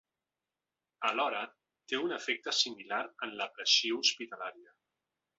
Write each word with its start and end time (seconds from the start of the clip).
Alhora, 1.09 1.41
té 1.91 1.99
un 2.05 2.15
efecte 2.17 2.53
similar 2.59 3.01
en 3.27 3.35
la 3.41 3.47
pressió 3.59 3.99
hospitalària. 4.05 4.73